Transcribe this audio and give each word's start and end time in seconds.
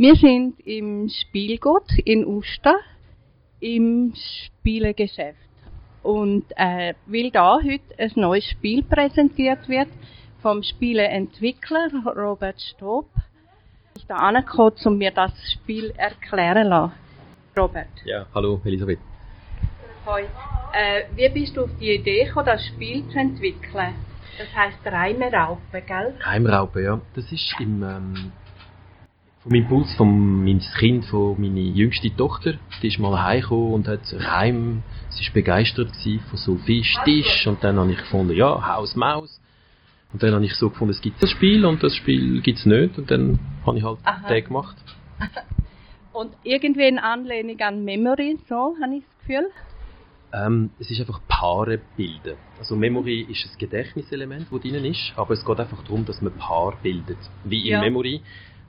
Wir 0.00 0.14
sind 0.14 0.58
im 0.60 1.10
Spielgut 1.10 1.84
in 2.06 2.24
Uster 2.24 2.74
im 3.60 4.14
Spielegeschäft. 4.14 5.36
Und 6.02 6.44
äh, 6.56 6.94
weil 7.04 7.30
da 7.30 7.58
heute 7.62 7.82
ein 7.98 8.10
neues 8.14 8.46
Spiel 8.46 8.82
präsentiert 8.82 9.68
wird 9.68 9.88
vom 10.40 10.62
Spieleentwickler 10.62 11.90
Robert 12.16 12.58
Stob, 12.62 13.10
ich 13.94 14.06
da 14.06 14.14
angekommen, 14.16 14.72
um 14.86 14.96
mir 14.96 15.10
das 15.10 15.32
Spiel 15.52 15.92
erklären 15.98 16.68
lassen. 16.68 16.94
Robert. 17.54 17.88
Ja, 18.06 18.24
hallo 18.34 18.58
Elisabeth. 18.64 19.00
Hoi. 20.06 20.22
Äh, 20.22 21.02
wie 21.14 21.28
bist 21.28 21.58
du 21.58 21.64
auf 21.64 21.70
die 21.78 21.96
Idee 21.96 22.24
gekommen, 22.24 22.46
das 22.46 22.64
Spiel 22.68 23.06
zu 23.10 23.18
entwickeln? 23.18 23.96
Das 24.38 24.48
heisst 24.56 24.78
Reimeraupe, 24.82 25.82
gell? 25.82 26.14
Reimeraupe, 26.20 26.82
ja. 26.82 26.98
Das 27.14 27.30
ist 27.30 27.54
im 27.60 27.82
ähm, 27.82 28.32
vom 29.42 29.54
Impuls 29.54 29.92
von 29.94 30.44
meinem 30.44 30.60
Kind, 30.78 31.06
von 31.06 31.40
meiner 31.40 31.60
jüngsten 31.60 32.14
Tochter. 32.16 32.54
Die 32.82 32.88
ist 32.88 32.98
mal 32.98 33.22
heimgekommen 33.22 33.72
und 33.72 33.88
hat 33.88 34.00
Reim, 34.12 34.82
sie 35.08 35.24
ist 35.24 35.32
begeistert 35.32 35.90
von 36.28 36.38
so 36.38 36.56
Fisch, 36.56 36.94
Tisch 37.04 37.46
und 37.46 37.64
dann 37.64 37.78
habe 37.78 37.90
ich 37.92 37.98
gefunden, 37.98 38.36
ja, 38.36 38.66
Haus, 38.66 38.94
Maus. 38.96 39.40
Und 40.12 40.22
dann 40.22 40.34
habe 40.34 40.44
ich 40.44 40.54
so 40.54 40.70
gefunden, 40.70 40.92
es 40.92 41.00
gibt 41.00 41.22
das 41.22 41.30
Spiel 41.30 41.64
und 41.64 41.82
das 41.82 41.94
Spiel 41.94 42.40
gibt 42.42 42.58
es 42.58 42.66
nicht 42.66 42.98
und 42.98 43.10
dann 43.10 43.38
habe 43.64 43.78
ich 43.78 43.84
halt 43.84 43.98
Aha. 44.04 44.28
den 44.28 44.44
gemacht. 44.44 44.76
Und 46.12 46.32
irgendwie 46.42 46.88
in 46.88 46.98
Anlehnung 46.98 47.60
an 47.60 47.84
Memory, 47.84 48.36
so 48.48 48.74
habe 48.82 48.96
ich 48.96 49.04
das 49.04 49.18
Gefühl? 49.20 49.50
Ähm, 50.32 50.70
es 50.80 50.90
ist 50.90 50.98
einfach 50.98 51.20
Paare 51.28 51.80
bilden. 51.96 52.36
Also 52.58 52.74
Memory 52.74 53.20
ist 53.30 53.46
ein 53.46 53.58
Gedächtniselement, 53.58 54.48
das 54.50 54.60
drin 54.60 54.84
ist, 54.84 55.12
aber 55.14 55.34
es 55.34 55.44
geht 55.44 55.60
einfach 55.60 55.82
darum, 55.84 56.04
dass 56.04 56.20
man 56.20 56.32
Paar 56.32 56.74
bildet. 56.82 57.18
Wie 57.44 57.60
in 57.60 57.74
ja. 57.74 57.80
Memory 57.80 58.22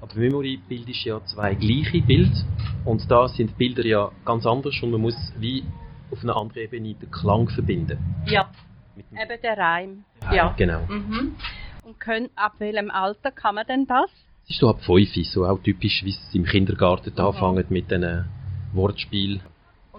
aber 0.00 0.14
Memory 0.14 0.60
bildest 0.68 1.04
ja 1.04 1.20
zwei 1.24 1.54
gleiche 1.54 2.00
Bilder 2.02 2.36
und 2.84 3.10
da 3.10 3.28
sind 3.28 3.56
Bilder 3.58 3.84
ja 3.84 4.10
ganz 4.24 4.46
anders 4.46 4.74
und 4.82 4.90
man 4.90 5.00
muss 5.00 5.16
wie 5.38 5.64
auf 6.10 6.22
einer 6.22 6.36
anderen 6.36 6.62
Ebene 6.62 6.94
den 6.94 7.10
Klang 7.10 7.48
verbinden. 7.48 7.98
Ja, 8.26 8.50
eben 8.96 9.40
der 9.42 9.58
Reim. 9.58 10.04
Ja, 10.22 10.34
ja. 10.34 10.54
genau. 10.56 10.86
Mhm. 10.88 11.36
Und 11.84 12.00
können, 12.00 12.30
ab 12.36 12.54
welchem 12.58 12.90
Alter 12.90 13.30
kann 13.30 13.54
man 13.54 13.66
denn 13.66 13.86
das? 13.86 14.10
Es 14.44 14.50
ist 14.50 14.60
so 14.60 14.68
ab 14.68 14.80
5, 14.82 15.10
so 15.26 15.46
auch 15.46 15.58
typisch, 15.62 16.02
wie 16.04 16.10
es 16.10 16.34
im 16.34 16.44
Kindergarten 16.44 17.12
mhm. 17.14 17.24
anfängt 17.24 17.70
mit 17.70 17.90
diesen 17.90 18.24
Wortspielen. 18.72 19.40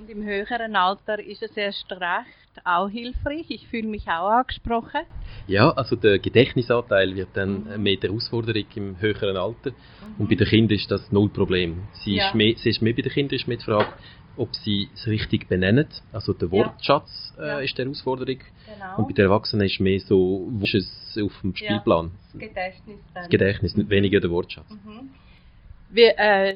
Und 0.09 0.15
im 0.15 0.23
höheren 0.23 0.75
Alter 0.75 1.19
ist 1.19 1.43
es 1.43 1.55
erst 1.55 1.91
recht 1.91 2.65
auch 2.65 2.89
hilfreich. 2.89 3.45
Ich 3.49 3.67
fühle 3.67 3.87
mich 3.87 4.07
auch 4.07 4.29
angesprochen. 4.29 5.01
Ja, 5.47 5.69
also 5.71 5.95
der 5.95 6.17
Gedächtnisanteil 6.17 7.15
wird 7.15 7.29
dann 7.35 7.65
mhm. 7.65 7.83
mehr 7.83 7.97
der 7.97 8.09
Herausforderung 8.09 8.65
im 8.75 8.99
höheren 8.99 9.37
Alter. 9.37 9.69
Mhm. 9.69 9.75
Und 10.17 10.29
bei 10.29 10.35
den 10.35 10.47
Kindern 10.47 10.77
ist 10.77 10.89
das 10.89 11.11
null 11.11 11.29
Problem. 11.29 11.83
Sie, 12.03 12.15
ja. 12.15 12.27
ist 12.27 12.35
mehr, 12.35 12.55
sie 12.57 12.69
ist 12.69 12.81
mehr 12.81 12.93
bei 12.93 13.03
den 13.03 13.11
Kindern 13.11 13.35
ist 13.35 13.47
mehr 13.47 13.57
die 13.57 13.63
Frage, 13.63 13.93
ob 14.35 14.55
sie 14.55 14.89
es 14.95 15.05
richtig 15.05 15.47
benennen. 15.47 15.87
Also 16.11 16.33
der 16.33 16.49
Wortschatz 16.49 17.35
ja. 17.37 17.43
äh, 17.43 17.47
ja. 17.47 17.59
ist 17.59 17.77
die 17.77 17.83
Herausforderung. 17.83 18.39
Genau. 18.39 18.97
Und 18.97 19.07
bei 19.07 19.13
den 19.13 19.25
Erwachsenen 19.25 19.67
ist 19.67 19.79
mehr 19.79 19.99
so, 19.99 20.47
wo 20.49 20.63
ist 20.63 20.73
es 20.73 21.19
auf 21.23 21.39
dem 21.41 21.55
Spielplan? 21.55 22.11
Das 22.33 22.41
Gedächtnis 22.41 22.99
dann. 23.13 23.23
Das 23.23 23.29
Gedächtnis, 23.29 23.89
weniger 23.89 24.19
der 24.19 24.31
Wortschatz. 24.31 24.69
Mhm. 24.71 25.11
Wie 25.91 26.05
äh, 26.05 26.55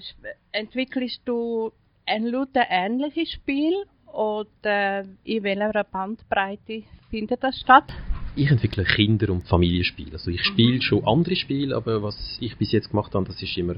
entwickelst 0.51 1.21
du 1.25 1.71
ein 2.05 2.25
lauter 2.25 2.65
ähnliches 2.69 3.31
Spiel 3.31 3.73
oder 4.11 5.05
in 5.23 5.43
welcher 5.43 5.83
Bandbreite 5.83 6.83
findet 7.09 7.43
das 7.43 7.59
statt? 7.59 7.91
Ich 8.35 8.49
entwickle 8.49 8.83
Kinder- 8.83 9.31
und 9.31 9.47
Familienspiele. 9.47 10.13
Also 10.13 10.31
ich 10.31 10.43
spiele 10.43 10.75
mhm. 10.75 10.81
schon 10.81 11.07
andere 11.07 11.35
Spiele, 11.35 11.75
aber 11.75 12.01
was 12.01 12.37
ich 12.39 12.57
bis 12.57 12.71
jetzt 12.71 12.89
gemacht 12.89 13.13
habe, 13.13 13.25
das 13.25 13.41
ist 13.41 13.57
immer 13.57 13.75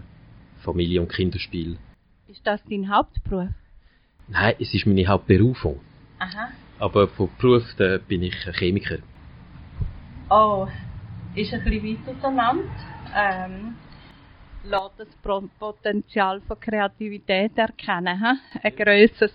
Familie- 0.63 1.01
und 1.01 1.11
Kinderspiel. 1.11 1.77
Ist 2.27 2.45
das 2.45 2.61
dein 2.69 2.89
Hauptberuf? 2.89 3.49
Nein, 4.27 4.55
es 4.59 4.73
ist 4.73 4.85
meine 4.85 5.05
Hauptberufung. 5.05 5.79
Aha. 6.19 6.49
Aber 6.79 7.07
von 7.09 7.29
Beruf 7.39 7.63
bin 8.07 8.23
ich 8.23 8.35
Chemiker. 8.53 8.97
Oh, 10.29 10.67
ist 11.35 11.53
ein 11.53 11.63
bisschen 11.63 11.97
weit 12.07 12.15
auseinander. 12.15 12.63
Ähm, 13.15 13.75
lässt 14.69 14.93
das 14.97 15.07
Potenzial 15.59 16.41
von 16.41 16.59
Kreativität 16.59 17.57
erkennen, 17.57 18.19
he? 18.19 18.59
ein 18.63 18.75
grösseres. 18.75 19.33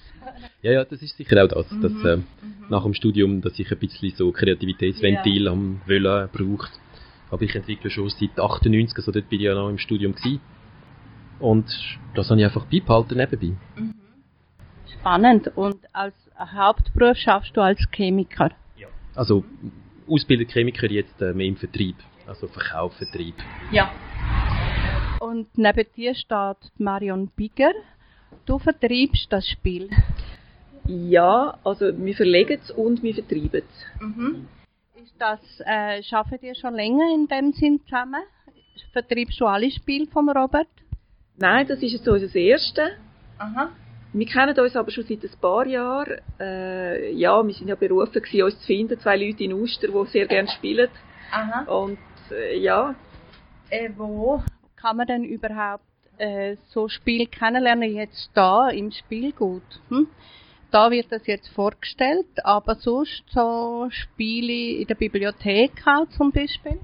Ja, 0.62 0.72
ja, 0.72 0.84
das 0.84 1.02
ist 1.02 1.16
sicher 1.16 1.44
auch 1.44 1.48
das, 1.48 1.70
mhm. 1.70 1.80
dass 1.82 1.92
äh, 2.04 2.16
mhm. 2.16 2.24
nach 2.68 2.82
dem 2.82 2.94
Studium, 2.94 3.40
dass 3.40 3.58
ich 3.58 3.70
ein 3.70 3.78
bisschen 3.78 4.14
so 4.16 4.32
Kreativitätsventil 4.32 5.44
ja. 5.44 5.52
am 5.52 5.80
Wollen 5.86 6.28
braucht. 6.32 6.72
Aber 7.30 7.42
ich 7.42 7.54
entwickle 7.54 7.90
schon 7.90 8.08
seit 8.10 8.38
98, 8.38 8.96
also 8.96 9.12
dort 9.12 9.28
bin 9.28 9.38
ich 9.38 9.44
ja 9.44 9.54
noch 9.54 9.68
im 9.68 9.78
Studium 9.78 10.14
gewesen. 10.14 10.40
Und 11.38 11.66
das 12.14 12.28
habe 12.28 12.40
ich 12.40 12.44
einfach 12.44 12.66
beibehalten 12.66 13.16
nebenbei. 13.16 13.56
Mhm. 13.76 13.94
Spannend. 14.98 15.56
Und 15.56 15.78
als 15.92 16.14
Hauptberuf 16.38 17.16
schaffst 17.16 17.56
du 17.56 17.60
als 17.60 17.80
Chemiker? 17.92 18.50
Ja. 18.76 18.88
Also 19.14 19.44
ausbildet 20.08 20.50
Chemiker 20.52 20.90
jetzt 20.90 21.20
äh, 21.22 21.32
mehr 21.32 21.46
im 21.46 21.56
Vertrieb, 21.56 21.96
also 22.26 22.48
Verkauf, 22.48 22.94
Vertrieb. 22.94 23.34
Ja. 23.70 23.90
Und 25.30 25.46
neben 25.56 25.86
dir 25.94 26.12
steht 26.16 26.72
Marion 26.76 27.28
Bigger. 27.36 27.72
Du 28.46 28.58
vertreibst 28.58 29.28
das 29.30 29.46
Spiel. 29.46 29.88
Ja, 30.86 31.56
also 31.62 31.96
wir 31.96 32.16
verlegen 32.16 32.58
es 32.60 32.72
und 32.72 33.00
wir 33.04 33.14
vertreiben 33.14 33.62
es. 33.62 34.02
Mhm. 34.02 34.48
Ist 34.96 35.14
das, 35.20 35.38
äh, 35.64 36.02
schaffen 36.02 36.38
ihr 36.42 36.56
schon 36.56 36.74
länger 36.74 37.14
in 37.14 37.28
dem 37.28 37.52
Sinn 37.52 37.80
zusammen? 37.84 38.22
Vertreibst 38.92 39.40
du 39.40 39.46
alle 39.46 39.70
Spiele 39.70 40.08
von 40.08 40.28
Robert? 40.28 40.66
Nein, 41.36 41.64
das 41.68 41.80
ist 41.80 41.92
jetzt 41.92 42.08
unser 42.08 42.34
erste. 42.34 42.96
Aha. 43.38 43.70
Wir 44.12 44.26
kennen 44.26 44.58
uns 44.58 44.74
aber 44.74 44.90
schon 44.90 45.04
seit 45.04 45.22
ein 45.22 45.30
paar 45.40 45.64
Jahren. 45.64 46.18
Äh, 46.40 47.12
ja, 47.12 47.40
wir 47.46 47.54
sind 47.54 47.68
ja 47.68 47.76
berufen 47.76 48.20
gewesen, 48.20 48.42
uns 48.42 48.58
zu 48.58 48.66
finden, 48.66 48.98
zwei 48.98 49.16
Leute 49.16 49.44
in 49.44 49.52
Uster, 49.52 49.86
die 49.86 50.10
sehr 50.10 50.26
gerne 50.26 50.48
spielen. 50.48 50.88
Aha. 51.30 51.72
Und 51.72 51.98
äh, 52.32 52.58
ja. 52.58 52.96
Äh, 53.70 53.90
wo 53.96 54.42
kann 54.80 54.96
man 54.96 55.06
denn 55.06 55.24
überhaupt 55.24 55.84
äh, 56.18 56.56
so 56.68 56.88
Spiel 56.88 57.26
kennenlernen 57.26 57.94
jetzt 57.94 58.30
da 58.34 58.68
im 58.68 58.90
Spielgut? 58.90 59.62
Hm? 59.88 60.08
Da 60.70 60.90
wird 60.90 61.10
das 61.10 61.26
jetzt 61.26 61.48
vorgestellt, 61.48 62.44
aber 62.44 62.76
sonst 62.76 63.24
so 63.30 63.88
Spiele 63.90 64.80
in 64.80 64.86
der 64.86 64.94
Bibliothek 64.94 65.72
auch 65.84 66.08
zum 66.10 66.30
Beispiel? 66.30 66.78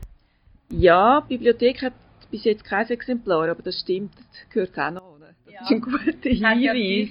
Ja, 0.70 1.20
die 1.20 1.36
Bibliothek 1.36 1.82
hat 1.82 1.92
bis 2.30 2.44
jetzt 2.44 2.64
kein 2.64 2.88
Exemplar, 2.88 3.48
aber 3.48 3.62
das 3.62 3.80
stimmt, 3.80 4.12
das 4.16 4.50
gehört 4.50 4.76
auch 4.78 4.90
noch. 4.90 5.16
Das 5.20 5.54
ja. 5.54 5.60
ist 5.62 5.70
ein 5.70 5.80
guter 5.80 6.28
Hinweis. 6.28 7.10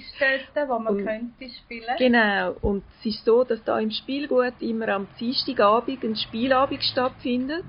Ja 0.54 0.68
wo 0.68 0.78
man 0.78 0.96
und, 0.96 1.04
könnte 1.04 1.48
spielen. 1.48 1.96
Genau, 1.98 2.54
und 2.60 2.84
es 3.00 3.06
ist 3.06 3.24
so, 3.24 3.44
dass 3.44 3.64
da 3.64 3.78
im 3.78 3.90
Spielgut 3.90 4.54
immer 4.60 4.88
am 4.88 5.08
Dienstagabend 5.18 6.04
ein 6.04 6.16
Spielabend 6.16 6.82
stattfindet. 6.82 7.64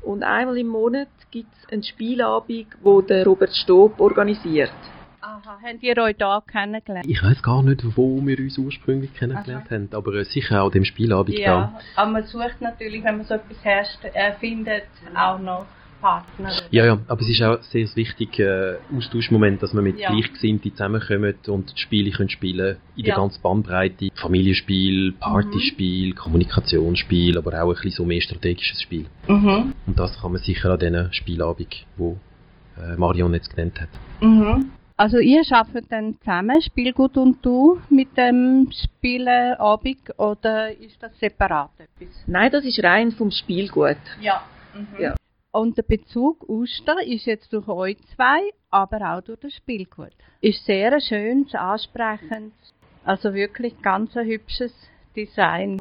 Und 0.00 0.22
einmal 0.22 0.56
im 0.58 0.68
Monat 0.68 1.08
gibt 1.30 1.52
es 1.54 1.72
einen 1.72 1.82
Spielabend, 1.82 2.68
wo 2.82 3.02
der 3.02 3.24
Robert 3.24 3.54
Stob 3.54 4.00
organisiert. 4.00 4.72
Aha, 5.20 5.58
habt 5.62 5.82
ihr 5.82 5.98
euch 5.98 6.16
da 6.16 6.40
kennengelernt? 6.40 7.06
Ich 7.08 7.22
weiß 7.22 7.42
gar 7.42 7.62
nicht, 7.62 7.84
wo 7.96 8.24
wir 8.24 8.38
uns 8.38 8.56
ursprünglich 8.56 9.12
kennengelernt 9.14 9.66
Aha. 9.66 9.74
haben, 9.74 9.88
aber 9.92 10.14
äh, 10.14 10.24
sicher 10.24 10.62
auch 10.62 10.70
dem 10.70 10.84
Spielabend 10.84 11.36
ja, 11.36 11.72
da. 11.72 11.80
aber 11.96 12.10
man 12.12 12.24
sucht 12.24 12.60
natürlich, 12.60 13.02
wenn 13.04 13.18
man 13.18 13.26
so 13.26 13.34
etwas 13.34 13.62
herrscht, 13.64 13.98
äh, 14.04 14.32
findet, 14.34 14.84
auch 15.14 15.38
noch 15.38 15.66
Partner. 16.00 16.52
Ja, 16.70 16.84
ja, 16.84 16.98
aber 17.08 17.20
es 17.22 17.28
ist 17.28 17.42
auch 17.42 17.60
sehr 17.62 17.86
wichtig, 17.94 18.38
äh, 18.38 18.76
Austauschmoment, 18.96 19.62
dass 19.62 19.72
man 19.72 19.84
mit 19.84 19.98
ja. 19.98 20.10
Gleichgesinnten 20.10 20.72
zusammenkommen 20.72 21.34
und 21.46 21.72
die 21.74 21.80
Spiele 21.80 22.10
können 22.10 22.28
spielen 22.28 22.76
in 22.96 23.04
der 23.04 23.16
ganzen 23.16 23.40
Bandbreite. 23.42 24.08
Familienspiel, 24.14 25.12
Partyspiel, 25.12 26.10
mhm. 26.10 26.16
Kommunikationsspiel, 26.16 27.38
aber 27.38 27.62
auch 27.62 27.68
ein 27.68 27.74
bisschen 27.74 27.90
so 27.90 28.04
mehr 28.04 28.20
strategisches 28.20 28.82
Spiel. 28.82 29.06
Mhm. 29.28 29.74
Und 29.86 29.98
das 29.98 30.20
kann 30.20 30.32
man 30.32 30.40
sicher 30.42 30.70
an 30.70 30.78
diesen 30.78 31.12
Spielabend, 31.12 31.86
wo 31.96 32.18
äh, 32.76 32.96
Marion 32.96 33.34
jetzt 33.34 33.54
genannt 33.54 33.80
hat. 33.80 33.88
Mhm. 34.20 34.70
Also 34.96 35.18
ihr 35.18 35.42
arbeitet 35.52 35.92
dann 35.92 36.18
zusammen, 36.18 36.60
Spielgut 36.60 37.16
und 37.16 37.44
du, 37.46 37.80
mit 37.88 38.16
dem 38.18 38.68
Spieleabend 38.72 40.18
oder 40.18 40.76
ist 40.76 41.00
das 41.00 41.16
separat 41.20 41.70
etwas? 41.78 42.12
Nein, 42.26 42.50
das 42.50 42.64
ist 42.64 42.82
rein 42.82 43.12
vom 43.12 43.30
Spielgut. 43.30 43.96
Ja. 44.20 44.42
Mhm. 44.74 45.00
ja. 45.00 45.14
Und 45.50 45.78
der 45.78 45.82
Bezug 45.82 46.48
Uster 46.48 47.02
ist 47.04 47.24
jetzt 47.24 47.52
durch 47.52 47.68
euch 47.68 47.96
zwei, 48.14 48.40
aber 48.70 49.16
auch 49.16 49.22
durch 49.22 49.40
das 49.40 49.54
Spielgut. 49.54 50.12
Ist 50.40 50.64
sehr 50.66 50.92
ein 50.92 51.00
schönes, 51.00 51.54
ansprechendes, 51.54 52.74
also 53.04 53.32
wirklich 53.32 53.80
ganz 53.80 54.16
ein 54.16 54.26
hübsches 54.26 54.72
Design. 55.16 55.80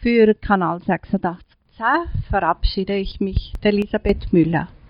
Für 0.00 0.32
Kanal 0.34 0.80
8610 0.86 2.22
verabschiede 2.30 2.94
ich 2.94 3.18
mich, 3.20 3.52
Elisabeth 3.62 4.32
Müller. 4.32 4.68